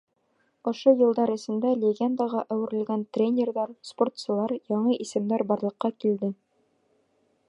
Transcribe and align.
Ошо 0.69 0.93
йылдар 0.99 1.31
эсендә 1.33 1.73
легендаға 1.81 2.41
әүерелгән 2.55 3.03
тренерҙар, 3.17 3.75
спортсылар, 3.91 4.55
яңы 4.75 4.97
исемдәр 5.05 5.45
барлыҡҡа 5.53 5.93
килде. 6.05 6.35